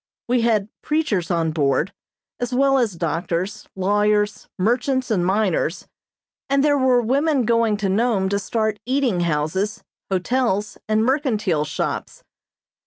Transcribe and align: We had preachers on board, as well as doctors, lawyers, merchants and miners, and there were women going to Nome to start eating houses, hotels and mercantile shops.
We 0.27 0.41
had 0.41 0.67
preachers 0.81 1.29
on 1.29 1.51
board, 1.51 1.93
as 2.39 2.51
well 2.51 2.79
as 2.79 2.95
doctors, 2.95 3.67
lawyers, 3.75 4.49
merchants 4.57 5.11
and 5.11 5.23
miners, 5.23 5.87
and 6.49 6.63
there 6.63 6.75
were 6.75 7.03
women 7.03 7.45
going 7.45 7.77
to 7.77 7.87
Nome 7.87 8.27
to 8.29 8.39
start 8.39 8.79
eating 8.87 9.19
houses, 9.19 9.83
hotels 10.09 10.79
and 10.89 11.05
mercantile 11.05 11.65
shops. 11.65 12.23